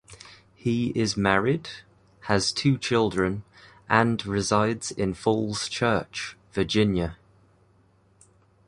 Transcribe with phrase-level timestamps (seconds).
[0.55, 1.69] He is married,
[2.21, 3.43] has two children,
[3.87, 7.17] and resides in Falls Church, Virginia.